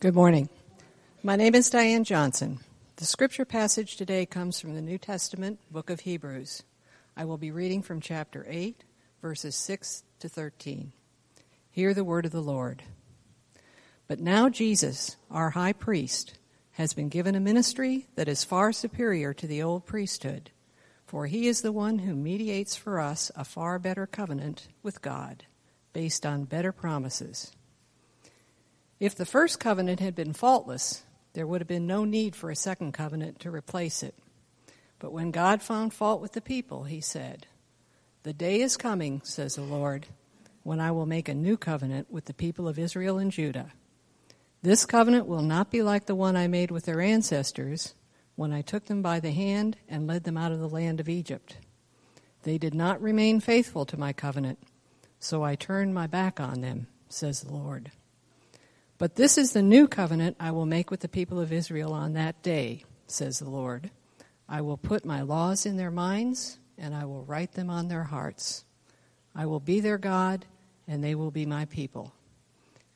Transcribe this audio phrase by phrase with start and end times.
[0.00, 0.48] Good morning.
[1.22, 2.60] My name is Diane Johnson.
[2.96, 6.62] The scripture passage today comes from the New Testament, book of Hebrews.
[7.18, 8.82] I will be reading from chapter 8,
[9.20, 10.94] verses 6 to 13.
[11.70, 12.82] Hear the word of the Lord.
[14.08, 16.32] But now Jesus, our high priest,
[16.72, 20.50] has been given a ministry that is far superior to the old priesthood,
[21.04, 25.44] for he is the one who mediates for us a far better covenant with God,
[25.92, 27.52] based on better promises.
[29.00, 32.56] If the first covenant had been faultless, there would have been no need for a
[32.56, 34.14] second covenant to replace it.
[34.98, 37.46] But when God found fault with the people, he said,
[38.24, 40.06] The day is coming, says the Lord,
[40.62, 43.72] when I will make a new covenant with the people of Israel and Judah.
[44.60, 47.94] This covenant will not be like the one I made with their ancestors
[48.36, 51.08] when I took them by the hand and led them out of the land of
[51.08, 51.56] Egypt.
[52.42, 54.58] They did not remain faithful to my covenant,
[55.18, 57.90] so I turned my back on them, says the Lord.
[59.00, 62.12] But this is the new covenant I will make with the people of Israel on
[62.12, 63.90] that day, says the Lord.
[64.46, 68.04] I will put my laws in their minds, and I will write them on their
[68.04, 68.66] hearts.
[69.34, 70.44] I will be their God,
[70.86, 72.12] and they will be my people.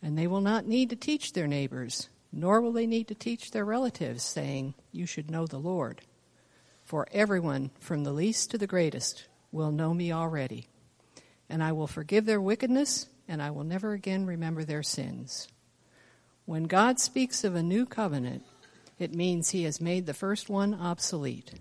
[0.02, 3.52] And they will not need to teach their neighbors, nor will they need to teach
[3.52, 6.02] their relatives, saying, You should know the Lord.
[6.82, 10.68] For everyone, from the least to the greatest, will know me already.
[11.48, 15.48] And I will forgive their wickedness, and I will never again remember their sins.
[16.46, 18.44] When God speaks of a new covenant,
[18.98, 21.52] it means he has made the first one obsolete.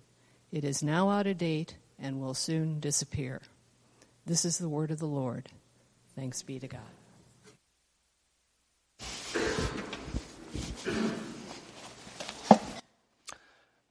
[0.52, 3.42] It is now out of date and will soon disappear.
[4.26, 5.50] This is the word of the Lord.
[6.16, 6.82] Thanks be to God.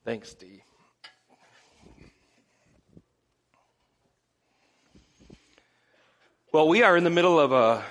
[0.04, 0.62] Thanks, Dee.
[6.52, 7.82] Well, we are in the middle of a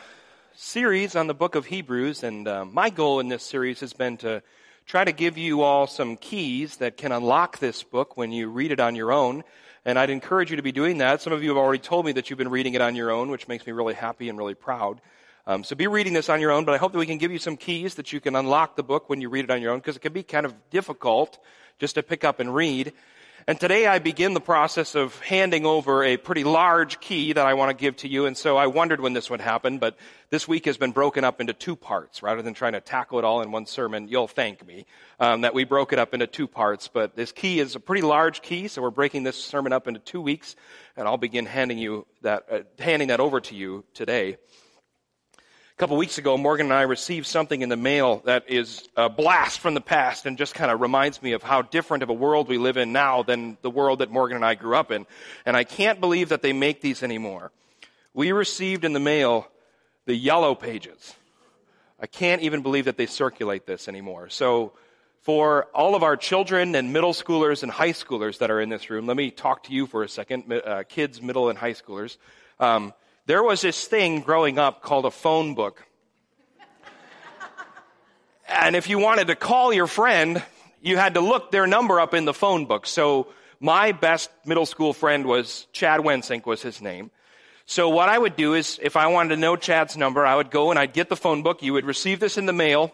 [0.53, 4.17] series on the book of Hebrews, and uh, my goal in this series has been
[4.17, 4.44] to
[4.85, 8.72] try to give you all some keys that can unlock this book when you read
[8.72, 9.44] it on your own.
[9.85, 11.22] And I'd encourage you to be doing that.
[11.22, 13.31] Some of you have already told me that you've been reading it on your own,
[13.31, 15.01] which makes me really happy and really proud.
[15.47, 17.31] Um, so be reading this on your own, but I hope that we can give
[17.31, 19.72] you some keys that you can unlock the book when you read it on your
[19.72, 21.40] own, because it can be kind of difficult
[21.79, 22.94] just to pick up and read.
[23.47, 27.56] And today I begin the process of handing over a pretty large key that I
[27.56, 28.28] want to give to you.
[28.28, 29.97] And so I wondered when this would happen, but
[30.29, 32.22] this week has been broken up into two parts.
[32.22, 34.85] Rather than trying to tackle it all in one sermon, you'll thank me
[35.19, 36.88] um, that we broke it up into two parts.
[36.88, 40.00] But this key is a pretty large key, so we're breaking this sermon up into
[40.00, 40.56] two weeks,
[40.96, 44.38] and I'll begin handing you that, uh, handing that over to you today
[45.78, 49.59] couple weeks ago, Morgan and I received something in the mail that is a blast
[49.59, 52.48] from the past and just kind of reminds me of how different of a world
[52.48, 55.08] we live in now than the world that Morgan and I grew up in.
[55.46, 57.52] And I can't believe that they make these anymore.
[58.14, 59.48] We received in the mail
[60.06, 61.16] the yellow pages.
[62.00, 64.30] I can't even believe that they circulate this anymore.
[64.30, 64.74] So,
[65.22, 68.90] for all of our children and middle schoolers and high schoolers that are in this
[68.90, 72.18] room, let me talk to you for a second, uh, kids, middle, and high schoolers.
[72.59, 72.94] Um,
[73.26, 75.86] there was this thing growing up called a phone book.
[78.48, 80.42] and if you wanted to call your friend,
[80.82, 82.88] you had to look their number up in the phone book.
[82.88, 83.28] So
[83.59, 87.12] my best middle school friend was Chad Wensink was his name.
[87.66, 90.52] So what I would do is if I wanted to know Chad's number, I would
[90.52, 91.62] go and I'd get the phone book.
[91.62, 92.92] You would receive this in the mail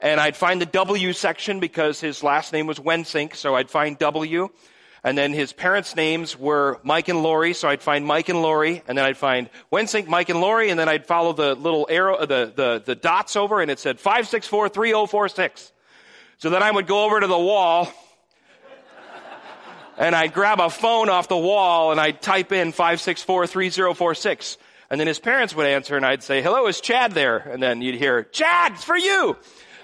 [0.00, 3.36] and I'd find the W section because his last name was Wensink.
[3.36, 4.48] So I'd find W.
[5.06, 8.82] And then his parents' names were Mike and Lori, so I'd find Mike and Lori,
[8.88, 12.16] and then I'd find Wensink, Mike and Lori, and then I'd follow the little arrow,
[12.16, 15.70] uh, the, the, the dots over, and it said 5643046.
[16.38, 17.88] So then I would go over to the wall,
[19.96, 24.56] and I'd grab a phone off the wall, and I'd type in 5643046.
[24.90, 27.36] And then his parents would answer, and I'd say, hello, is Chad there?
[27.36, 29.36] And then you'd hear, Chad, it's for you!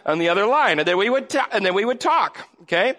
[0.04, 0.80] On the other line.
[0.80, 2.96] And then we would, ta- and then we would talk, okay?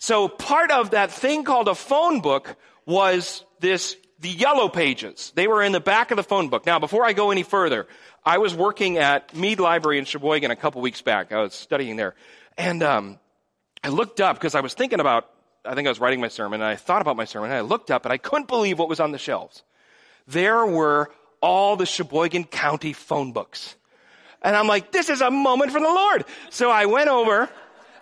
[0.00, 2.56] So part of that thing called a phone book
[2.86, 5.30] was this, the yellow pages.
[5.36, 6.64] They were in the back of the phone book.
[6.64, 7.86] Now, before I go any further,
[8.24, 11.32] I was working at Mead Library in Sheboygan a couple weeks back.
[11.32, 12.14] I was studying there.
[12.56, 13.18] And, um,
[13.84, 15.28] I looked up because I was thinking about,
[15.66, 17.60] I think I was writing my sermon and I thought about my sermon and I
[17.60, 19.62] looked up and I couldn't believe what was on the shelves.
[20.26, 21.10] There were
[21.42, 23.76] all the Sheboygan County phone books.
[24.40, 26.24] And I'm like, this is a moment from the Lord.
[26.48, 27.50] So I went over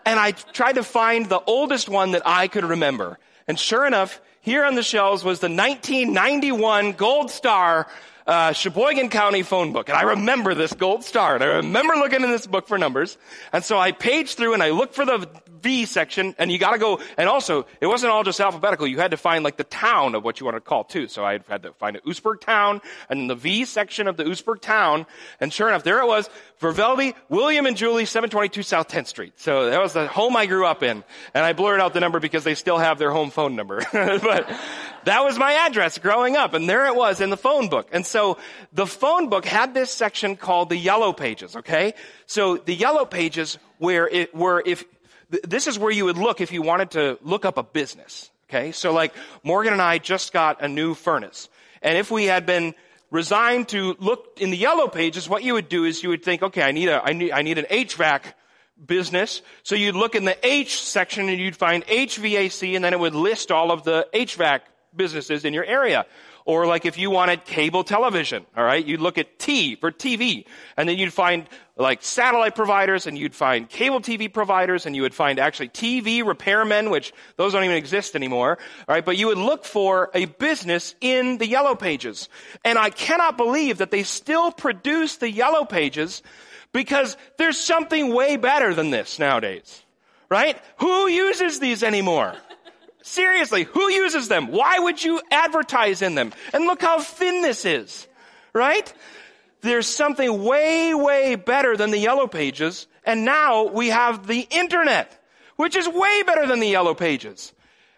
[0.08, 3.18] and I tried to find the oldest one that I could remember.
[3.46, 7.86] And sure enough, here on the shelves was the 1991 Gold Star
[8.26, 9.88] uh, Sheboygan County phone book.
[9.88, 11.34] And I remember this gold star.
[11.34, 13.16] And I remember looking in this book for numbers.
[13.52, 15.28] And so I paged through and I looked for the
[15.62, 17.00] V section, and you got to go.
[17.16, 18.86] And also, it wasn't all just alphabetical.
[18.86, 21.08] You had to find like the town of what you want to call too.
[21.08, 24.60] So I had to find a Oostburg town, and the V section of the Oostburg
[24.60, 25.06] town.
[25.40, 26.28] And sure enough, there it was.
[26.60, 29.32] Vervelby, William and Julie, 722 South 10th Street.
[29.36, 31.04] So that was the home I grew up in.
[31.34, 33.80] And I blurred out the number because they still have their home phone number.
[33.92, 34.50] but
[35.04, 36.54] that was my address growing up.
[36.54, 37.88] And there it was in the phone book.
[37.92, 38.38] And so
[38.72, 41.94] the phone book had this section called the yellow pages, okay?
[42.26, 44.84] So the yellow pages where it were if
[45.28, 48.30] this is where you would look if you wanted to look up a business.
[48.48, 48.72] Okay.
[48.72, 51.48] So like Morgan and I just got a new furnace.
[51.82, 52.74] And if we had been
[53.10, 56.42] resigned to look in the yellow pages, what you would do is you would think,
[56.42, 58.22] okay, I need a, I need, I need an HVAC
[58.84, 59.42] business.
[59.62, 63.14] So you'd look in the H section and you'd find HVAC and then it would
[63.14, 64.60] list all of the HVAC
[64.94, 66.06] businesses in your area.
[66.48, 70.46] Or like if you wanted cable television, all right, you'd look at T for TV,
[70.78, 71.46] and then you'd find
[71.76, 76.22] like satellite providers, and you'd find cable TV providers, and you would find actually TV
[76.22, 78.56] repairmen, which those don't even exist anymore,
[78.88, 82.30] all right, but you would look for a business in the yellow pages.
[82.64, 86.22] And I cannot believe that they still produce the yellow pages
[86.72, 89.82] because there's something way better than this nowadays,
[90.30, 90.58] right?
[90.78, 92.36] Who uses these anymore?
[93.08, 94.48] Seriously, who uses them?
[94.48, 96.30] Why would you advertise in them?
[96.52, 98.06] And look how thin this is,
[98.52, 98.92] right?
[99.62, 102.86] There's something way, way better than the yellow pages.
[103.04, 105.10] And now we have the internet,
[105.56, 107.54] which is way better than the yellow pages.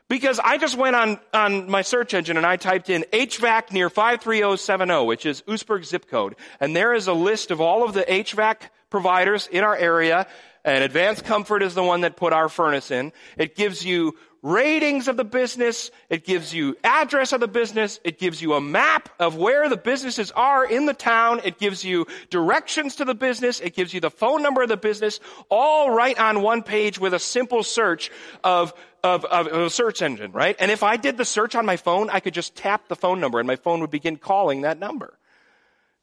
[0.09, 3.91] Because I just went on, on my search engine and I typed in HVAC near
[3.91, 6.37] 53070, which is Oostburg zip code.
[6.61, 8.61] And there is a list of all of the HVAC
[8.91, 10.29] providers in our area.
[10.65, 13.13] And Advanced Comfort is the one that put our furnace in.
[13.39, 15.91] It gives you ratings of the business.
[16.09, 18.01] It gives you address of the business.
[18.05, 21.41] It gives you a map of where the businesses are in the town.
[21.45, 23.61] It gives you directions to the business.
[23.61, 27.15] It gives you the phone number of the business, all right on one page with
[27.15, 28.11] a simple search
[28.43, 28.73] of
[29.03, 30.55] of, of, a search engine, right?
[30.59, 33.19] And if I did the search on my phone, I could just tap the phone
[33.19, 35.15] number and my phone would begin calling that number.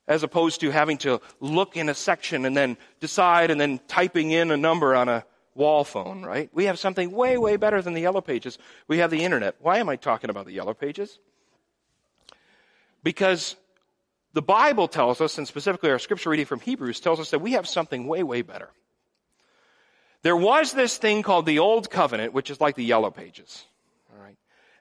[0.08, 4.32] As opposed to having to look in a section and then decide and then typing
[4.32, 5.26] in a number on a
[5.58, 6.50] wall phone, right?
[6.54, 8.58] We have something way, way better than the yellow pages.
[8.88, 9.56] We have the internet.
[9.60, 11.20] Why am I talking about the yellow pages?
[13.04, 13.56] Because
[14.34, 17.54] the Bible tells us, and specifically our scripture reading from Hebrews tells us that we
[17.54, 18.70] have something way, way better.
[20.22, 23.66] There was this thing called the Old Covenant, which is like the yellow pages.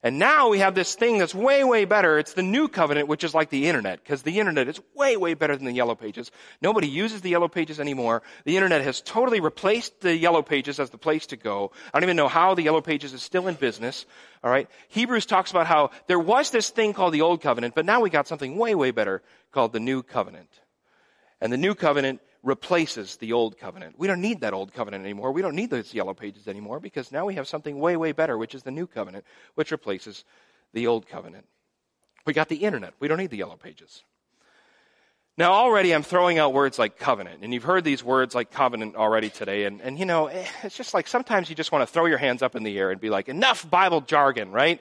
[0.06, 2.17] And now we have this thing that's way, way better.
[2.17, 5.35] It's the new covenant, which is like the internet, because the internet is way, way
[5.35, 6.31] better than the yellow pages.
[6.62, 8.23] Nobody uses the yellow pages anymore.
[8.44, 11.73] The internet has totally replaced the yellow pages as the place to go.
[11.93, 14.06] I don't even know how the yellow pages is still in business.
[14.44, 14.70] All right.
[14.91, 18.08] Hebrews talks about how there was this thing called the old covenant, but now we
[18.08, 20.50] got something way, way better called the new covenant.
[21.41, 23.96] And the new covenant replaces the old covenant.
[23.98, 25.32] We don't need that old covenant anymore.
[25.32, 28.38] We don't need those yellow pages anymore because now we have something way, way better,
[28.38, 29.25] which is the new covenant,
[29.56, 30.25] which replaces
[30.72, 31.44] the old covenant.
[32.25, 32.94] We got the internet.
[33.00, 34.04] We don't need the yellow pages.
[35.37, 38.94] Now, already I'm throwing out words like covenant, and you've heard these words like covenant
[38.96, 41.93] already today, and, and you know, eh, it's just like sometimes you just want to
[41.93, 44.81] throw your hands up in the air and be like, enough Bible jargon, right?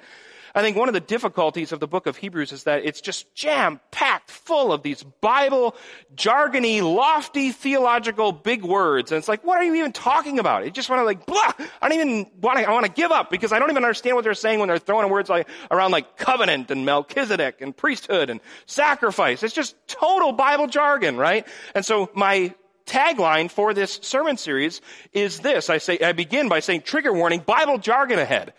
[0.55, 3.35] I think one of the difficulties of the book of Hebrews is that it's just
[3.35, 5.75] jam packed full of these Bible,
[6.15, 9.11] jargony, lofty, theological big words.
[9.11, 10.63] And it's like, what are you even talking about?
[10.63, 11.51] You just want to like, blah!
[11.81, 14.15] I don't even want to, I want to give up because I don't even understand
[14.15, 18.29] what they're saying when they're throwing words like, around like covenant and Melchizedek and priesthood
[18.29, 19.43] and sacrifice.
[19.43, 21.45] It's just total Bible jargon, right?
[21.75, 22.55] And so my
[22.85, 24.79] tagline for this sermon series
[25.11, 25.69] is this.
[25.69, 28.53] I say, I begin by saying trigger warning, Bible jargon ahead.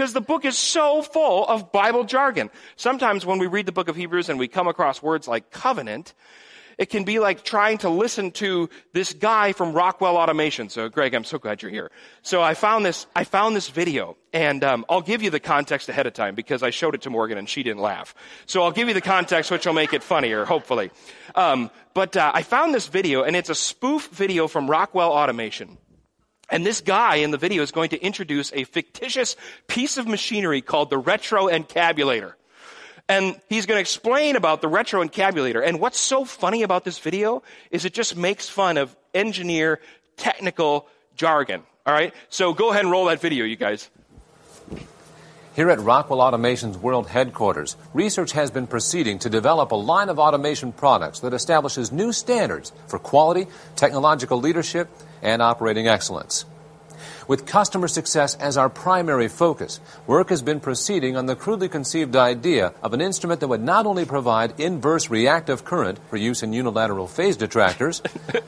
[0.00, 2.48] Because the book is so full of Bible jargon.
[2.76, 6.14] Sometimes when we read the book of Hebrews and we come across words like covenant,
[6.78, 10.70] it can be like trying to listen to this guy from Rockwell Automation.
[10.70, 11.90] So, Greg, I'm so glad you're here.
[12.22, 13.06] So, I found this.
[13.14, 16.62] I found this video, and um, I'll give you the context ahead of time because
[16.62, 18.14] I showed it to Morgan and she didn't laugh.
[18.46, 20.90] So, I'll give you the context, which will make it funnier, hopefully.
[21.34, 25.76] Um, but uh, I found this video, and it's a spoof video from Rockwell Automation.
[26.50, 29.36] And this guy in the video is going to introduce a fictitious
[29.68, 32.34] piece of machinery called the retro encabulator.
[33.08, 35.66] And he's going to explain about the retro encabulator.
[35.66, 39.80] And what's so funny about this video is it just makes fun of engineer
[40.16, 41.62] technical jargon.
[41.86, 42.14] All right?
[42.28, 43.90] So go ahead and roll that video, you guys.
[45.56, 50.18] Here at Rockwell Automation's world headquarters, research has been proceeding to develop a line of
[50.18, 54.88] automation products that establishes new standards for quality, technological leadership,
[55.22, 56.44] and operating excellence.
[57.28, 62.16] With customer success as our primary focus, work has been proceeding on the crudely conceived
[62.16, 66.52] idea of an instrument that would not only provide inverse reactive current for use in
[66.52, 68.02] unilateral phase detractors,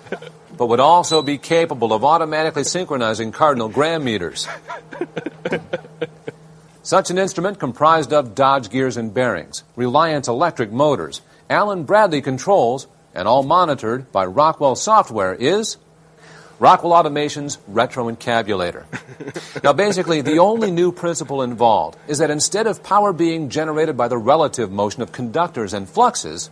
[0.57, 4.49] but would also be capable of automatically synchronizing cardinal grammeters.
[6.83, 12.89] Such an instrument comprised of Dodge gears and bearings, Reliance electric motors, Allen Bradley controls,
[13.15, 15.77] and all monitored by Rockwell software is
[16.63, 18.85] Rockwell Automation's retro encabulator.
[19.65, 24.07] now, basically, the only new principle involved is that instead of power being generated by
[24.07, 26.51] the relative motion of conductors and fluxes,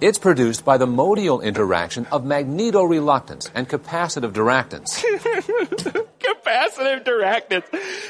[0.00, 5.04] it's produced by the modal interaction of magnetoreluctance and capacitive diractance.
[6.18, 7.64] capacitive diractance.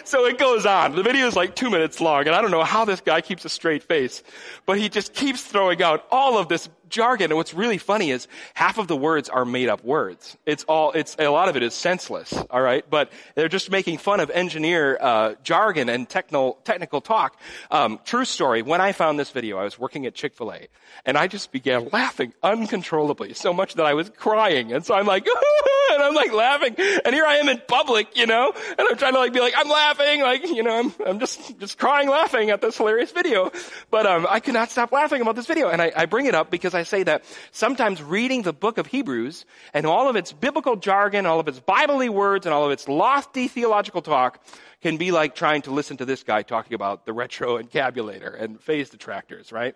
[0.07, 0.97] So it goes on.
[0.97, 3.45] The video is like two minutes long, and I don't know how this guy keeps
[3.45, 4.23] a straight face,
[4.64, 7.30] but he just keeps throwing out all of this jargon.
[7.30, 10.37] And what's really funny is half of the words are made up words.
[10.47, 12.85] It's all, it's, a lot of it is senseless, all right?
[12.88, 17.38] But they're just making fun of engineer, uh, jargon and technical, technical talk.
[17.71, 18.62] Um, true story.
[18.62, 20.68] When I found this video, I was working at Chick-fil-A
[21.04, 24.73] and I just began laughing uncontrollably so much that I was crying.
[24.73, 25.26] And so I'm like,
[25.92, 26.75] and I'm like laughing.
[27.04, 29.54] And here I am in public, you know, and I'm trying to like be like,
[29.57, 33.50] I'm laughing, like, you know, I'm, I'm just, just crying laughing at this hilarious video.
[33.90, 35.68] But, um, I could not stop laughing about this video.
[35.68, 38.87] And I, I bring it up because I say that sometimes reading the book of
[38.87, 42.73] Hebrews and all of its biblical jargon, all of its biblically words and all of
[42.73, 44.45] its lofty theological talk
[44.81, 48.61] can be like trying to listen to this guy talking about the retro encabulator and
[48.61, 49.75] phase detractors, right?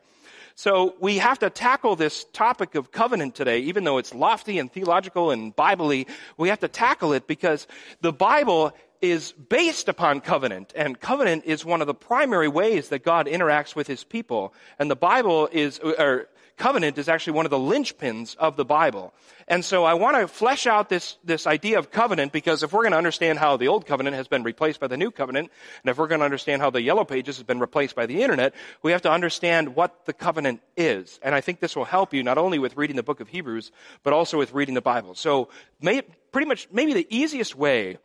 [0.54, 4.70] So we have to tackle this topic of covenant today, even though it's lofty and
[4.70, 6.06] theological and biblically,
[6.36, 7.66] we have to tackle it because
[8.00, 13.02] the Bible is based upon covenant, and covenant is one of the primary ways that
[13.02, 14.54] God interacts with his people.
[14.78, 16.28] And the Bible is, or
[16.62, 19.12] covenant is actually one of the linchpins of the Bible.
[19.48, 22.82] And so I want to flesh out this, this idea of covenant because if we're
[22.82, 25.50] going to understand how the old covenant has been replaced by the new covenant,
[25.82, 28.22] and if we're going to understand how the yellow pages has been replaced by the
[28.22, 31.18] internet, we have to understand what the covenant is.
[31.24, 33.72] And I think this will help you not only with reading the book of Hebrews,
[34.04, 35.16] but also with reading the Bible.
[35.16, 35.48] So
[35.80, 37.98] may, pretty much maybe the easiest way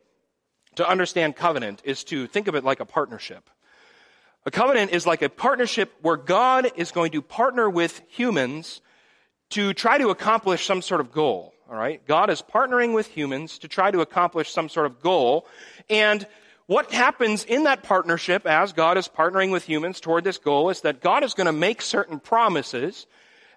[0.77, 3.51] to understand covenant is to think of it like a partnership.
[4.45, 8.81] A covenant is like a partnership where God is going to partner with humans
[9.49, 11.53] to try to accomplish some sort of goal.
[11.69, 12.05] All right?
[12.07, 15.45] God is partnering with humans to try to accomplish some sort of goal.
[15.89, 16.25] And
[16.65, 20.81] what happens in that partnership as God is partnering with humans toward this goal is
[20.81, 23.05] that God is going to make certain promises.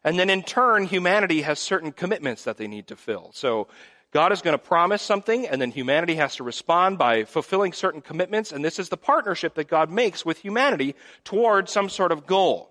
[0.02, 3.30] And then in turn, humanity has certain commitments that they need to fill.
[3.32, 3.68] So
[4.12, 8.00] God is going to promise something, and then humanity has to respond by fulfilling certain
[8.00, 12.26] commitments, and this is the partnership that God makes with humanity toward some sort of
[12.26, 12.70] goal.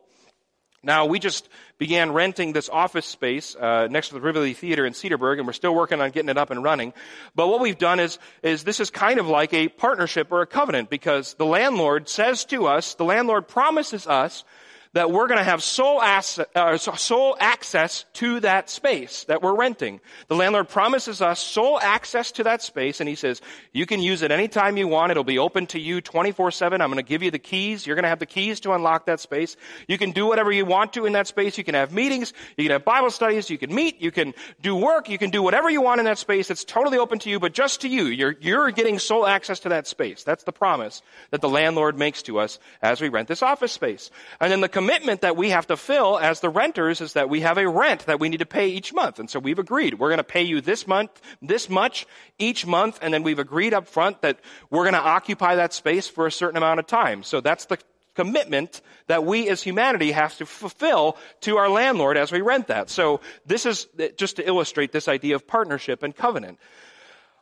[0.81, 4.93] Now, we just began renting this office space uh, next to the Rivoli Theater in
[4.93, 6.93] Cedarburg, and we're still working on getting it up and running.
[7.36, 10.48] But what we've done is, is this is kind of like a partnership or a
[10.48, 14.46] covenant because the landlord says to us, the landlord promises us
[14.93, 20.00] that we're going to have sole, uh, sole access to that space that we're renting.
[20.29, 23.39] The landlord promises us sole access to that space, and he says,
[23.72, 25.12] you can use it anytime you want.
[25.12, 26.74] It'll be open to you 24-7.
[26.74, 27.86] I'm going to give you the keys.
[27.86, 29.58] You're going to have the keys to unlock that space.
[29.88, 31.58] You can do whatever you want to in that space.
[31.58, 32.34] You can have meetings.
[32.58, 33.50] You can have Bible studies.
[33.50, 34.01] You can meet.
[34.01, 35.08] You can do work.
[35.08, 36.50] You can do whatever you want in that space.
[36.50, 38.05] It's totally open to you, but just to you.
[38.05, 40.24] You're, you're getting sole access to that space.
[40.24, 44.10] That's the promise that the landlord makes to us as we rent this office space.
[44.39, 47.41] And then the commitment that we have to fill as the renters is that we
[47.41, 49.19] have a rent that we need to pay each month.
[49.19, 52.07] And so we've agreed we're going to pay you this month, this much
[52.38, 52.98] each month.
[53.01, 56.31] And then we've agreed up front that we're going to occupy that space for a
[56.31, 57.24] certain amount of time.
[57.24, 57.77] So that's the
[58.15, 62.89] commitment that we as humanity have to fulfill to our landlord as we rent that.
[62.89, 66.57] So this is just to illustrate this idea of partnership and covenant.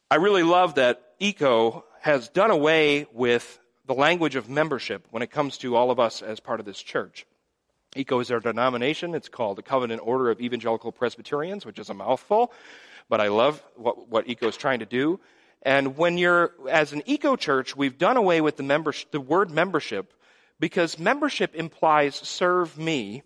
[0.09, 5.31] I really love that ECO has done away with the language of membership when it
[5.31, 7.25] comes to all of us as part of this church.
[7.95, 9.15] ECO is our denomination.
[9.15, 12.51] It's called the Covenant Order of Evangelical Presbyterians, which is a mouthful,
[13.09, 15.21] but I love what, what ECO is trying to do.
[15.61, 19.49] And when you're, as an ECO church, we've done away with the, membership, the word
[19.49, 20.13] membership
[20.59, 23.23] because membership implies serve me.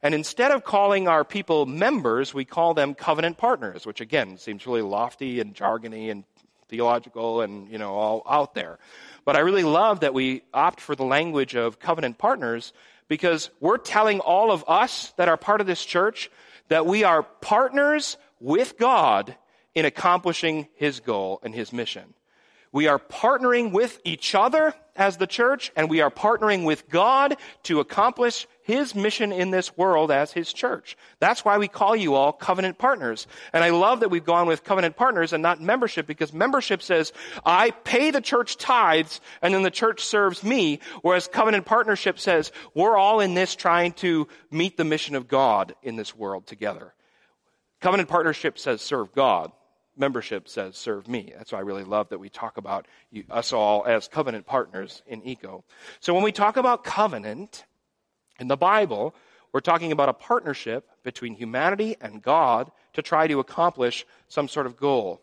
[0.00, 4.66] And instead of calling our people members, we call them covenant partners, which again seems
[4.66, 6.24] really lofty and jargony and
[6.68, 8.78] theological and, you know, all out there.
[9.24, 12.72] But I really love that we opt for the language of covenant partners
[13.08, 16.30] because we're telling all of us that are part of this church
[16.68, 19.36] that we are partners with God
[19.74, 22.14] in accomplishing His goal and His mission.
[22.72, 27.36] We are partnering with each other as the church, and we are partnering with God
[27.64, 30.96] to accomplish his mission in this world as his church.
[31.20, 33.26] That's why we call you all covenant partners.
[33.52, 37.12] And I love that we've gone with covenant partners and not membership because membership says,
[37.44, 40.80] I pay the church tithes and then the church serves me.
[41.02, 45.74] Whereas covenant partnership says, we're all in this trying to meet the mission of God
[45.82, 46.94] in this world together.
[47.82, 49.52] Covenant partnership says serve God.
[49.94, 51.34] Membership says serve me.
[51.36, 55.02] That's why I really love that we talk about you, us all as covenant partners
[55.06, 55.64] in ECO.
[56.00, 57.64] So when we talk about covenant
[58.38, 59.14] in the Bible,
[59.52, 64.66] we're talking about a partnership between humanity and God to try to accomplish some sort
[64.66, 65.20] of goal.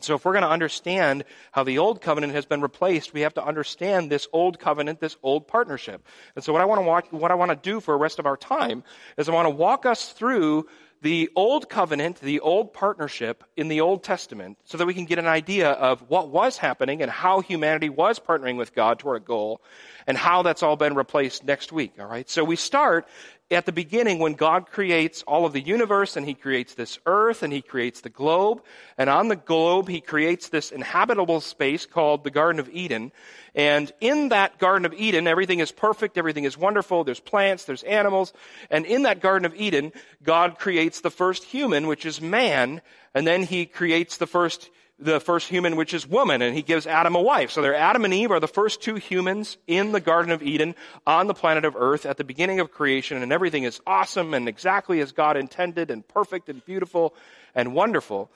[0.00, 3.34] So if we're going to understand how the old covenant has been replaced, we have
[3.34, 6.06] to understand this old covenant, this old partnership.
[6.34, 8.18] And so what I want to walk, what I want to do for the rest
[8.18, 8.82] of our time
[9.18, 10.66] is I want to walk us through
[11.02, 15.18] the old covenant, the old partnership in the Old Testament, so that we can get
[15.18, 19.24] an idea of what was happening and how humanity was partnering with God toward a
[19.24, 19.62] goal,
[20.06, 21.94] and how that's all been replaced next week.
[21.98, 22.28] All right.
[22.28, 23.06] So we start
[23.50, 27.42] at the beginning when God creates all of the universe and he creates this earth
[27.42, 28.62] and he creates the globe.
[28.96, 33.10] And on the globe, he creates this inhabitable space called the Garden of Eden.
[33.54, 37.02] And in that Garden of Eden, everything is perfect, everything is wonderful.
[37.02, 38.32] There's plants, there's animals.
[38.70, 39.92] And in that Garden of Eden,
[40.22, 42.80] God creates the first human, which is man.
[43.14, 46.86] And then he creates the first the first human, which is woman, and he gives
[46.86, 47.50] Adam a wife.
[47.50, 50.74] So there, Adam and Eve are the first two humans in the Garden of Eden
[51.06, 54.48] on the planet of Earth at the beginning of creation, and everything is awesome and
[54.48, 57.14] exactly as God intended and perfect and beautiful
[57.54, 58.30] and wonderful.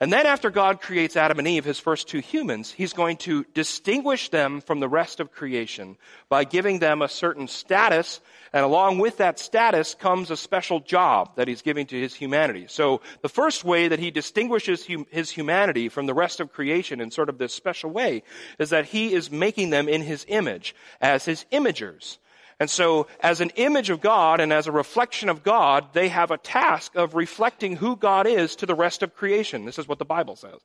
[0.00, 3.44] And then after God creates Adam and Eve, his first two humans, he's going to
[3.54, 5.96] distinguish them from the rest of creation
[6.28, 8.20] by giving them a certain status
[8.54, 12.66] and along with that status comes a special job that he's giving to his humanity.
[12.68, 17.00] So the first way that he distinguishes hum- his humanity from the rest of creation
[17.00, 18.22] in sort of this special way
[18.60, 22.18] is that he is making them in his image as his imagers.
[22.60, 26.30] And so, as an image of God and as a reflection of God, they have
[26.30, 29.64] a task of reflecting who God is to the rest of creation.
[29.64, 30.60] This is what the Bible says.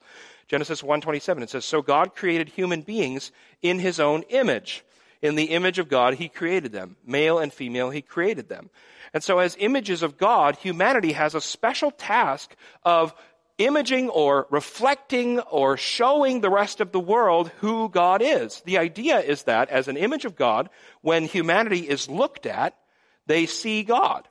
[0.47, 3.31] Genesis 1:27 it says, "So God created human beings
[3.61, 4.83] in his own image."
[5.21, 6.95] In the image of God, He created them.
[7.05, 8.69] Male and female, He created them.
[9.13, 13.13] And so, as images of God, humanity has a special task of
[13.59, 18.61] imaging or reflecting or showing the rest of the world who God is.
[18.61, 20.69] The idea is that, as an image of God,
[21.01, 22.75] when humanity is looked at,
[23.27, 24.27] they see God.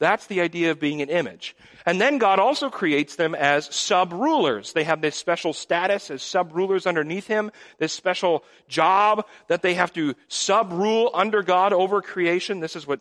[0.00, 1.54] That's the idea of being an image.
[1.86, 4.72] And then God also creates them as sub-rulers.
[4.72, 9.92] They have this special status as sub-rulers underneath Him, this special job that they have
[9.92, 12.58] to sub-rule under God over creation.
[12.58, 12.98] This is what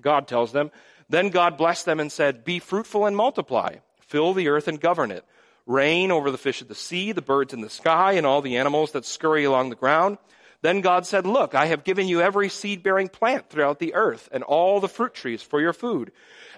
[0.00, 0.70] God tells them.
[1.10, 3.76] Then God blessed them and said, Be fruitful and multiply.
[4.12, 5.24] Fill the earth and govern it.
[5.64, 8.58] Reign over the fish of the sea, the birds in the sky, and all the
[8.58, 10.18] animals that scurry along the ground.
[10.60, 14.28] Then God said, Look, I have given you every seed bearing plant throughout the earth
[14.30, 16.12] and all the fruit trees for your food.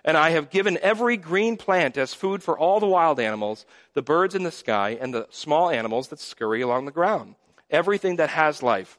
[0.04, 4.02] And I have given every green plant as food for all the wild animals, the
[4.02, 7.36] birds in the sky, and the small animals that scurry along the ground.
[7.70, 8.98] Everything that has life.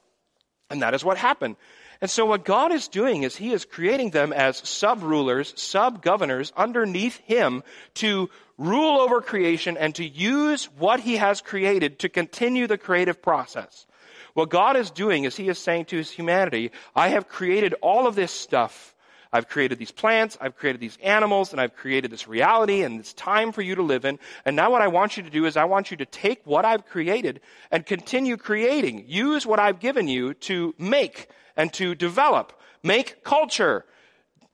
[0.70, 1.58] And that is what happened.
[2.02, 7.18] And so what God is doing is He is creating them as sub-rulers, sub-governors underneath
[7.26, 7.64] Him
[7.96, 13.22] to rule over creation and to use what He has created to continue the creative
[13.22, 13.86] process.
[14.34, 18.08] What God is doing is He is saying to His humanity, I have created all
[18.08, 18.95] of this stuff.
[19.36, 23.14] I've created these plants, I've created these animals, and I've created this reality and this
[23.14, 24.18] time for you to live in.
[24.46, 26.66] And now what I want you to do is I want you to take what
[26.66, 29.06] I've created and continue creating.
[29.08, 32.54] Use what I've given you to make and to develop.
[32.82, 33.86] Make culture.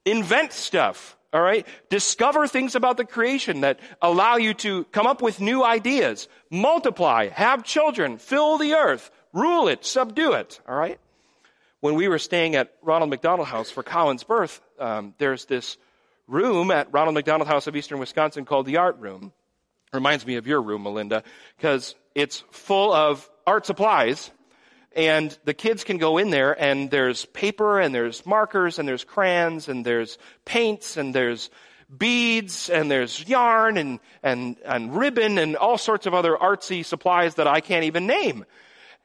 [0.06, 1.15] Invent stuff.
[1.32, 1.65] All right?
[1.89, 6.28] Discover things about the creation that allow you to come up with new ideas.
[6.50, 7.28] Multiply.
[7.30, 8.17] Have children.
[8.17, 11.00] Fill the earth rule it, subdue it, all right?
[11.80, 15.78] When we were staying at Ronald McDonald House for Colin's birth, um, there's this
[16.28, 19.32] room at Ronald McDonald House of Eastern Wisconsin called the Art Room.
[19.94, 21.24] Reminds me of your room, Melinda,
[21.58, 24.32] because it's full of art supplies
[24.94, 29.04] and the kids can go in there and there's paper and there's markers and there's
[29.04, 31.50] crayons and there's paints and there's
[31.96, 37.36] beads and there's yarn and, and, and ribbon and all sorts of other artsy supplies
[37.36, 38.46] that I can't even name.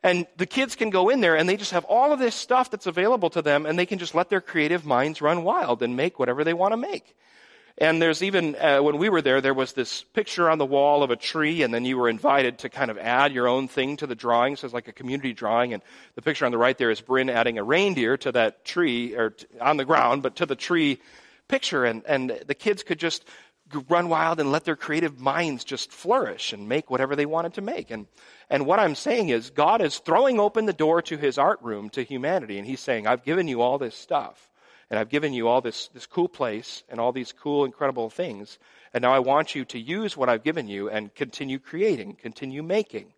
[0.07, 2.71] And the kids can go in there and they just have all of this stuff
[2.71, 5.97] that's available to them and they can just let their creative minds run wild and
[5.97, 7.17] make whatever they want to make.
[7.79, 11.03] And there's even, uh, when we were there, there was this picture on the wall
[11.03, 13.97] of a tree, and then you were invited to kind of add your own thing
[13.97, 14.55] to the drawing.
[14.55, 15.75] So it's like a community drawing.
[15.75, 15.83] And
[16.15, 19.31] the picture on the right there is Bryn adding a reindeer to that tree, or
[19.31, 21.01] t- on the ground, but to the tree
[21.49, 21.85] picture.
[21.85, 23.25] And, and the kids could just
[23.89, 27.61] run wild and let their creative minds just flourish and make whatever they wanted to
[27.61, 27.91] make.
[27.91, 28.07] And
[28.49, 31.91] and what I'm saying is, God is throwing open the door to his art room
[31.91, 34.51] to humanity, and he's saying, I've given you all this stuff.
[34.89, 38.61] And I've given you all this, this cool place and all these cool, incredible things.
[38.95, 42.63] And now I want you to use what I've given you and continue creating, continue
[42.63, 43.13] making.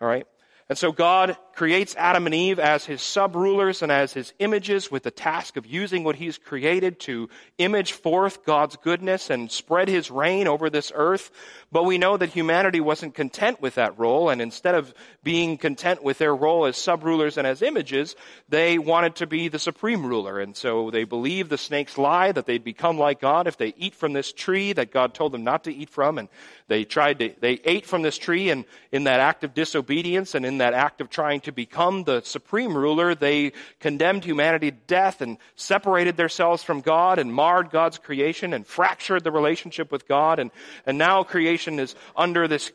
[0.00, 0.26] All right?
[0.68, 4.90] And so God creates Adam and Eve as his sub rulers and as his images
[4.90, 9.88] with the task of using what he's created to image forth God's goodness and spread
[9.88, 11.30] his reign over this earth.
[11.72, 16.04] But we know that humanity wasn't content with that role, and instead of being content
[16.04, 18.14] with their role as sub rulers and as images,
[18.48, 20.38] they wanted to be the supreme ruler.
[20.38, 23.94] And so they believed the snake's lie that they'd become like God if they eat
[23.94, 26.18] from this tree that God told them not to eat from.
[26.18, 26.28] And
[26.68, 30.46] they tried to, they ate from this tree, and in that act of disobedience and
[30.46, 35.20] in that act of trying to become the supreme ruler, they condemned humanity to death
[35.20, 40.38] and separated themselves from God and marred God's creation and fractured the relationship with God.
[40.38, 40.50] And,
[40.86, 42.72] and now creation is under this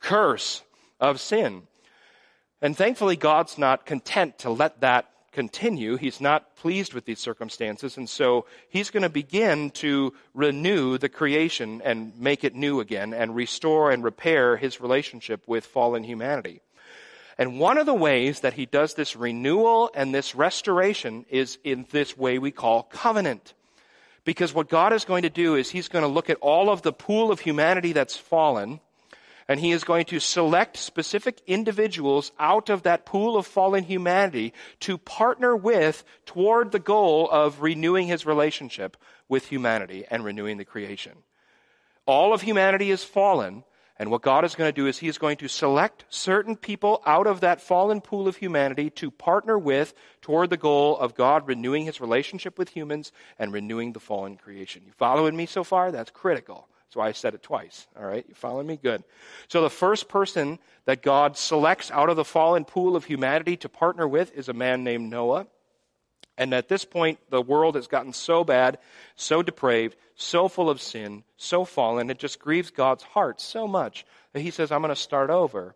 [0.00, 0.62] curse
[1.00, 1.62] of sin.
[2.62, 5.96] And thankfully, God's not content to let that continue.
[5.96, 7.96] He's not pleased with these circumstances.
[7.96, 13.14] And so he's going to begin to renew the creation and make it new again
[13.14, 16.60] and restore and repair his relationship with fallen humanity.
[17.40, 21.86] And one of the ways that he does this renewal and this restoration is in
[21.90, 23.54] this way we call covenant.
[24.24, 26.82] Because what God is going to do is He's going to look at all of
[26.82, 28.80] the pool of humanity that's fallen,
[29.48, 34.52] and He is going to select specific individuals out of that pool of fallen humanity
[34.80, 38.98] to partner with toward the goal of renewing His relationship
[39.28, 41.14] with humanity and renewing the creation.
[42.04, 43.64] All of humanity is fallen,
[44.00, 47.02] and what God is going to do is He is going to select certain people
[47.04, 51.46] out of that fallen pool of humanity to partner with toward the goal of God
[51.46, 54.84] renewing His relationship with humans and renewing the fallen creation.
[54.86, 55.92] You following me so far?
[55.92, 56.66] That's critical.
[56.86, 57.86] That's why I said it twice.
[57.94, 58.24] All right?
[58.26, 58.78] You following me?
[58.82, 59.04] Good.
[59.48, 63.68] So the first person that God selects out of the fallen pool of humanity to
[63.68, 65.46] partner with is a man named Noah.
[66.40, 68.78] And at this point, the world has gotten so bad,
[69.14, 74.06] so depraved, so full of sin, so fallen, it just grieves God's heart so much
[74.32, 75.74] that he says, I'm going to start over.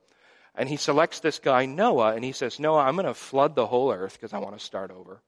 [0.54, 3.66] And he selects this guy, Noah, and he says, Noah, I'm going to flood the
[3.66, 5.20] whole earth because I want to start over.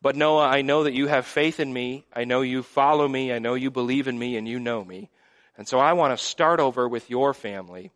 [0.00, 2.04] But Noah, I know that you have faith in me.
[2.12, 3.32] I know you follow me.
[3.32, 5.10] I know you believe in me and you know me.
[5.58, 7.90] And so I want to start over with your family.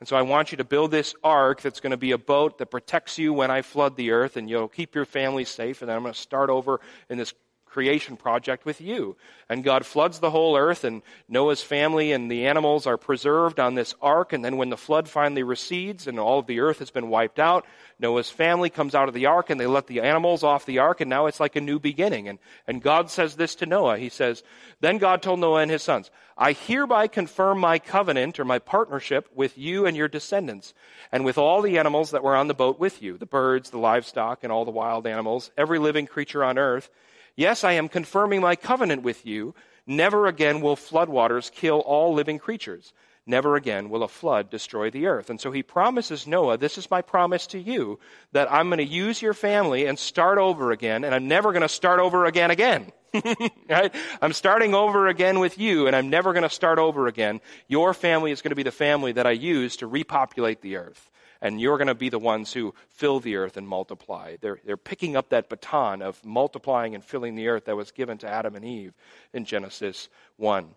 [0.00, 2.58] And so I want you to build this ark that's going to be a boat
[2.58, 5.82] that protects you when I flood the earth and you'll keep your family safe.
[5.82, 6.80] And then I'm going to start over
[7.10, 7.34] in this
[7.68, 9.16] creation project with you.
[9.48, 13.74] And God floods the whole earth, and Noah's family and the animals are preserved on
[13.74, 14.32] this ark.
[14.32, 17.38] And then when the flood finally recedes and all of the earth has been wiped
[17.38, 17.66] out,
[17.98, 21.00] Noah's family comes out of the ark and they let the animals off the ark,
[21.00, 22.28] and now it's like a new beginning.
[22.28, 23.98] And, and God says this to Noah.
[23.98, 24.42] He says,
[24.80, 29.28] Then God told Noah and his sons, I hereby confirm my covenant or my partnership
[29.34, 30.72] with you and your descendants,
[31.10, 33.78] and with all the animals that were on the boat with you the birds, the
[33.78, 36.90] livestock, and all the wild animals, every living creature on earth.
[37.38, 39.54] Yes, I am confirming my covenant with you.
[39.86, 42.92] Never again will floodwaters kill all living creatures.
[43.26, 45.30] Never again will a flood destroy the earth.
[45.30, 48.00] And so he promises Noah, This is my promise to you,
[48.32, 51.62] that I'm going to use your family and start over again, and I'm never going
[51.62, 52.90] to start over again again.
[53.70, 53.94] right?
[54.20, 57.40] I'm starting over again with you, and I'm never going to start over again.
[57.68, 61.08] Your family is going to be the family that I use to repopulate the earth
[61.40, 64.36] and you're going to be the ones who fill the earth and multiply.
[64.40, 68.18] They're, they're picking up that baton of multiplying and filling the earth that was given
[68.18, 68.94] to Adam and Eve
[69.32, 70.68] in Genesis 1.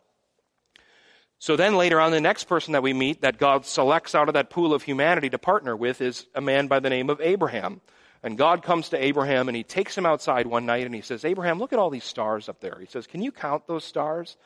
[1.39, 4.35] So then later on, the next person that we meet that God selects out of
[4.35, 7.81] that pool of humanity to partner with is a man by the name of Abraham.
[8.21, 11.25] And God comes to Abraham and he takes him outside one night and he says,
[11.25, 12.77] Abraham, look at all these stars up there.
[12.79, 14.37] He says, Can you count those stars?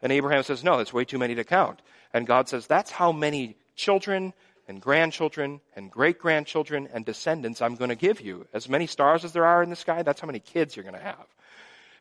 [0.00, 1.82] And Abraham says, No, that's way too many to count.
[2.12, 4.32] And God says, That's how many children
[4.68, 8.46] and grandchildren and great grandchildren and descendants I'm going to give you.
[8.52, 10.96] As many stars as there are in the sky, that's how many kids you're going
[10.96, 11.26] to have.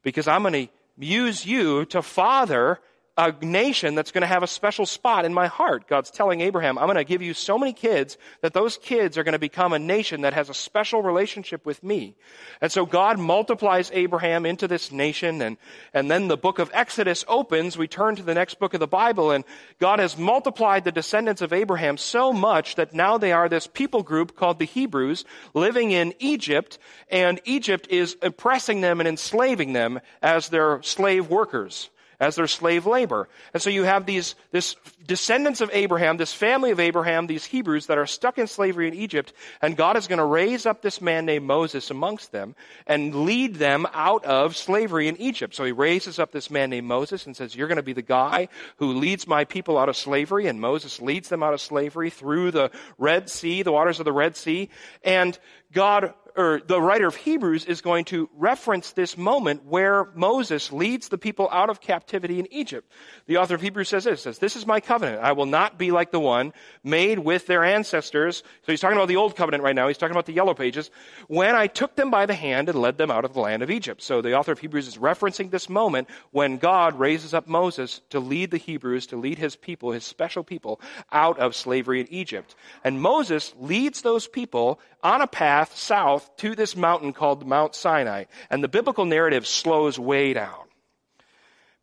[0.02, 2.80] Because I'm going to use you to father
[3.15, 5.88] a nation that's going to have a special spot in my heart.
[5.88, 9.23] God's telling Abraham, I'm going to give you so many kids that those kids are
[9.23, 12.15] going to become a nation that has a special relationship with me.
[12.60, 15.58] And so God multiplies Abraham into this nation and,
[15.93, 17.78] and then the book of Exodus opens.
[17.78, 19.43] We turn to the next book of the Bible and
[19.80, 24.02] God has multiplied the descendants of Abraham so much that now they are this people
[24.02, 25.23] group called the Hebrews
[25.54, 26.80] living in Egypt
[27.12, 31.91] and Egypt is oppressing them and enslaving them as their slave workers
[32.23, 33.27] as their slave labor.
[33.53, 37.88] And so you have these, this descendants of Abraham, this family of Abraham, these Hebrews
[37.88, 41.01] that are stuck in slavery in Egypt, and God is going to raise up this
[41.01, 42.55] man named Moses amongst them
[42.88, 45.53] and lead them out of slavery in Egypt.
[45.53, 48.01] So he raises up this man named Moses and says, You're going to be the
[48.01, 50.47] guy who leads my people out of slavery.
[50.47, 54.13] And Moses leads them out of slavery through the Red Sea, the waters of the
[54.13, 54.69] Red Sea.
[55.03, 55.38] And
[55.73, 61.10] God or the writer of Hebrews is going to reference this moment where Moses leads
[61.10, 62.91] the people out of captivity in Egypt.
[63.28, 65.22] The author of Hebrews says this, says, this is my covenant.
[65.22, 68.43] I will not be like the one made with their ancestors.
[68.63, 69.88] So he's talking about the old covenant right now.
[69.88, 70.89] He's talking about the yellow pages.
[71.28, 73.69] When I took them by the hand and led them out of the land of
[73.69, 74.02] Egypt.
[74.02, 78.19] So the author of Hebrews is referencing this moment when God raises up Moses to
[78.19, 82.56] lead the Hebrews, to lead his people, his special people, out of slavery in Egypt.
[82.84, 88.24] And Moses leads those people on a path south to this mountain called Mount Sinai.
[88.50, 90.63] And the biblical narrative slows way down.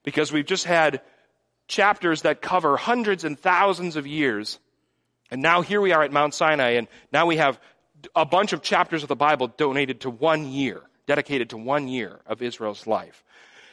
[0.03, 1.03] Because we've just had
[1.69, 4.59] chapters that cover hundreds and thousands of years.
[5.31, 7.61] And now here we are at Mount Sinai, and now we have
[8.17, 12.19] a bunch of chapters of the Bible donated to one year, dedicated to one year
[12.27, 13.23] of Israel's life.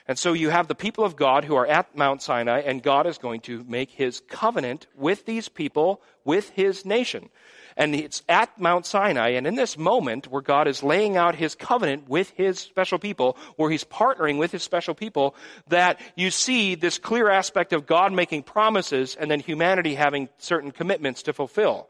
[0.07, 3.07] And so you have the people of God who are at Mount Sinai, and God
[3.07, 7.29] is going to make his covenant with these people, with his nation.
[7.77, 11.53] And it's at Mount Sinai, and in this moment where God is laying out his
[11.53, 15.35] covenant with his special people, where he's partnering with his special people,
[15.67, 20.71] that you see this clear aspect of God making promises and then humanity having certain
[20.71, 21.87] commitments to fulfill.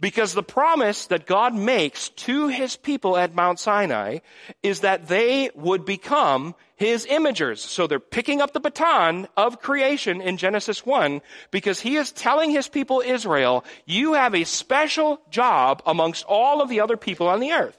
[0.00, 4.18] Because the promise that God makes to his people at Mount Sinai
[4.62, 7.58] is that they would become his imagers.
[7.58, 12.50] So they're picking up the baton of creation in Genesis 1 because he is telling
[12.50, 17.40] his people Israel, you have a special job amongst all of the other people on
[17.40, 17.76] the earth.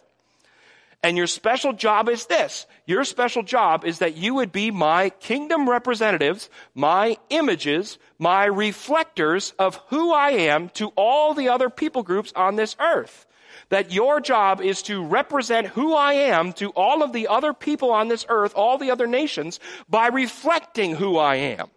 [1.02, 2.66] And your special job is this.
[2.86, 9.54] Your special job is that you would be my kingdom representatives, my images, my reflectors
[9.58, 13.26] of who I am to all the other people groups on this earth.
[13.70, 17.92] That your job is to represent who I am to all of the other people
[17.92, 21.70] on this earth, all the other nations, by reflecting who I am.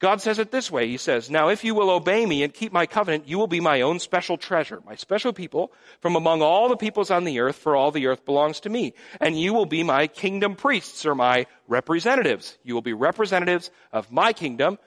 [0.00, 0.88] God says it this way.
[0.88, 3.60] He says, Now if you will obey me and keep my covenant, you will be
[3.60, 7.56] my own special treasure, my special people from among all the peoples on the earth,
[7.56, 8.94] for all the earth belongs to me.
[9.20, 12.58] And you will be my kingdom priests or my representatives.
[12.64, 14.78] You will be representatives of my kingdom.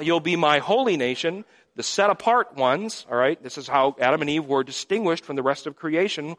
[0.00, 4.20] you'll be my holy nation the set apart ones, all right, this is how Adam
[4.20, 6.36] and Eve were distinguished from the rest of creation,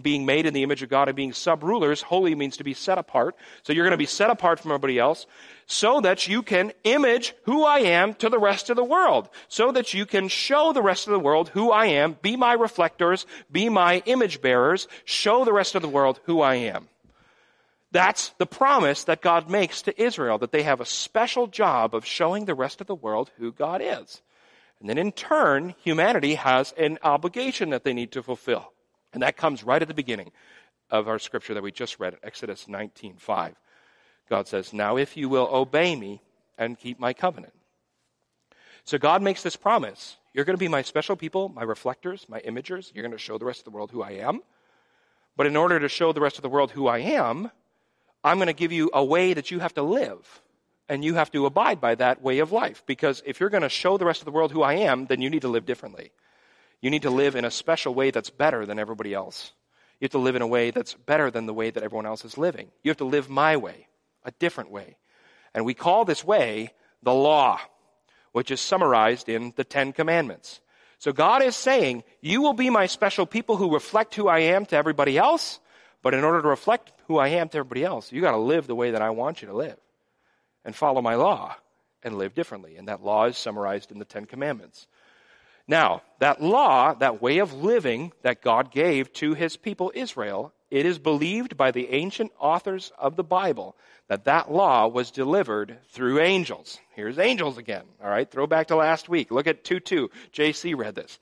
[0.00, 2.00] being made in the image of God and being sub rulers.
[2.00, 3.36] Holy means to be set apart.
[3.62, 5.26] So you're going to be set apart from everybody else
[5.66, 9.28] so that you can image who I am to the rest of the world.
[9.48, 12.54] So that you can show the rest of the world who I am, be my
[12.54, 16.88] reflectors, be my image bearers, show the rest of the world who I am.
[17.92, 22.06] That's the promise that God makes to Israel, that they have a special job of
[22.06, 24.22] showing the rest of the world who God is.
[24.80, 28.72] And then in turn, humanity has an obligation that they need to fulfill.
[29.12, 30.32] And that comes right at the beginning
[30.90, 33.56] of our scripture that we just read, Exodus 19:5.
[34.28, 36.22] God says, "Now if you will obey me
[36.56, 37.52] and keep my covenant."
[38.84, 40.16] So God makes this promise.
[40.32, 42.94] You're going to be my special people, my reflectors, my imagers.
[42.94, 44.42] You're going to show the rest of the world who I am.
[45.36, 47.50] But in order to show the rest of the world who I am,
[48.24, 50.42] I'm going to give you a way that you have to live
[50.90, 52.82] and you have to abide by that way of life.
[52.84, 55.22] Because if you're going to show the rest of the world who I am, then
[55.22, 56.10] you need to live differently.
[56.80, 59.52] You need to live in a special way that's better than everybody else.
[60.00, 62.24] You have to live in a way that's better than the way that everyone else
[62.24, 62.72] is living.
[62.82, 63.86] You have to live my way,
[64.24, 64.96] a different way.
[65.54, 66.72] And we call this way
[67.04, 67.60] the law,
[68.32, 70.60] which is summarized in the Ten Commandments.
[70.98, 74.66] So God is saying, You will be my special people who reflect who I am
[74.66, 75.60] to everybody else,
[76.02, 78.66] but in order to reflect who I am to everybody else, you got to live
[78.66, 79.76] the way that I want you to live
[80.64, 81.56] and follow my law
[82.02, 82.76] and live differently.
[82.76, 84.86] And that law is summarized in the Ten Commandments.
[85.68, 90.86] Now, that law, that way of living that God gave to his people Israel, it
[90.86, 93.76] is believed by the ancient authors of the Bible
[94.08, 96.80] that that law was delivered through angels.
[96.94, 97.84] Here's angels again.
[98.02, 99.30] All right, throw back to last week.
[99.30, 100.10] Look at 2 2.
[100.32, 101.18] JC read this.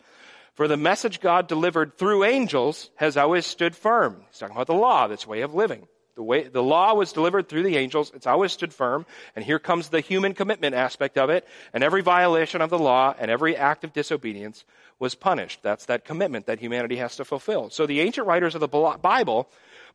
[0.54, 4.24] For the message God delivered through angels has always stood firm.
[4.28, 5.86] He's talking about the law, this way of living.
[6.18, 9.60] The way the law was delivered through the angels, it's always stood firm, and here
[9.60, 13.54] comes the human commitment aspect of it, and every violation of the law and every
[13.54, 14.64] act of disobedience
[14.98, 15.62] was punished.
[15.62, 17.70] That's that commitment that humanity has to fulfill.
[17.70, 19.48] So the ancient writers of the Bible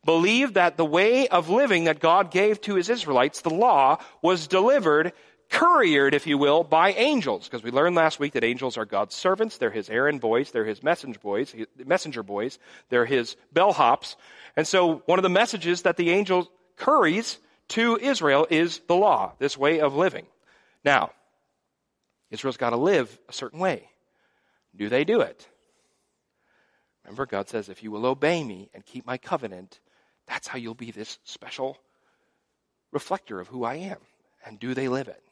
[0.06, 4.46] believed that the way of living that God gave to his Israelites, the law, was
[4.46, 5.12] delivered
[5.50, 7.48] couriered, if you will, by angels.
[7.48, 9.58] Because we learned last week that angels are God's servants.
[9.58, 10.50] They're his errand boys.
[10.50, 11.54] They're his messenger boys.
[11.84, 12.58] Messenger boys.
[12.88, 14.16] They're his bellhops.
[14.56, 17.38] And so one of the messages that the angel curries
[17.68, 20.26] to Israel is the law, this way of living.
[20.84, 21.10] Now,
[22.30, 23.88] Israel's got to live a certain way.
[24.76, 25.48] Do they do it?
[27.04, 29.80] Remember, God says, if you will obey me and keep my covenant,
[30.26, 31.78] that's how you'll be this special
[32.92, 33.98] reflector of who I am.
[34.46, 35.22] And do they live it?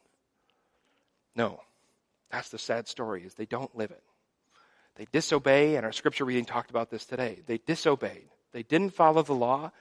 [1.35, 1.61] No.
[2.31, 4.03] That's the sad story is they don't live it.
[4.95, 7.41] They disobey, and our scripture reading talked about this today.
[7.45, 8.29] They disobeyed.
[8.53, 9.71] They didn't follow the law.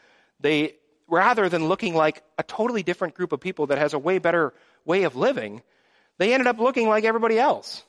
[0.40, 0.74] They,
[1.06, 4.52] rather than looking like a totally different group of people that has a way better
[4.84, 5.62] way of living,
[6.18, 7.84] they ended up looking like everybody else.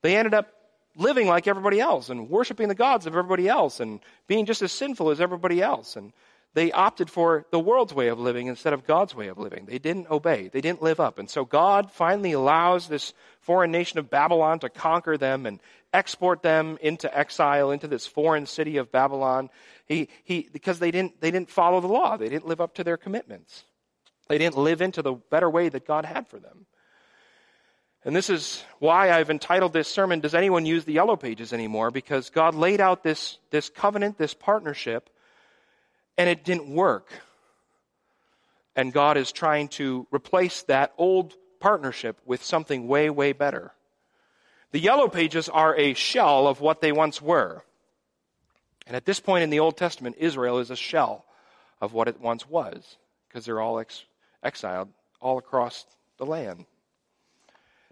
[0.00, 0.52] They ended up
[0.96, 4.72] living like everybody else and worshiping the gods of everybody else and being just as
[4.72, 5.96] sinful as everybody else.
[5.96, 6.12] And
[6.54, 9.64] they opted for the world's way of living instead of God's way of living.
[9.64, 10.48] They didn't obey.
[10.48, 11.18] They didn't live up.
[11.18, 15.60] And so God finally allows this foreign nation of Babylon to conquer them and
[15.92, 19.50] export them into exile into this foreign city of Babylon.
[19.86, 22.16] He, he, because they didn't, they didn't follow the law.
[22.16, 23.64] They didn't live up to their commitments.
[24.28, 26.66] They didn't live into the better way that God had for them.
[28.04, 31.90] And this is why I've entitled this sermon, Does Anyone Use the Yellow Pages Anymore?
[31.90, 35.08] Because God laid out this, this covenant, this partnership,
[36.18, 37.12] and it didn't work.
[38.74, 43.72] And God is trying to replace that old partnership with something way, way better.
[44.72, 47.62] The Yellow Pages are a shell of what they once were.
[48.86, 51.24] And at this point in the Old Testament, Israel is a shell
[51.80, 52.96] of what it once was,
[53.28, 54.04] because they're all ex-
[54.42, 54.88] exiled
[55.20, 55.84] all across
[56.16, 56.64] the land.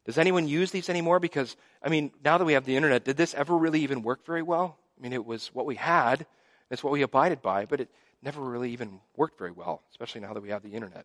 [0.06, 1.20] Does anyone use these anymore?
[1.20, 4.24] Because, I mean, now that we have the internet, did this ever really even work
[4.24, 4.78] very well?
[4.98, 6.26] I mean, it was what we had,
[6.70, 7.90] it's what we abided by, but it
[8.22, 11.04] never really even worked very well, especially now that we have the internet.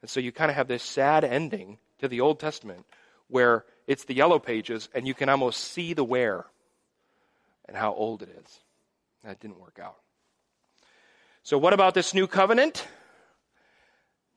[0.00, 2.86] And so you kind of have this sad ending to the Old Testament
[3.28, 6.44] where it's the yellow pages and you can almost see the wear
[7.66, 8.60] and how old it is.
[9.24, 9.96] That didn't work out.
[11.42, 12.86] So, what about this new covenant?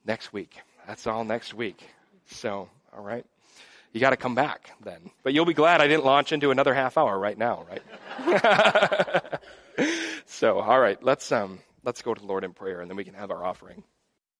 [0.04, 0.58] Next week.
[0.88, 1.88] That's all next week.
[2.26, 3.26] So, all right
[3.94, 5.12] you got to come back then.
[5.24, 7.82] But you'll be glad I didn't launch into another half hour right now, right?
[10.26, 13.04] so, all right, let's um, let's go to the Lord in prayer, and then we
[13.04, 13.84] can have our offering.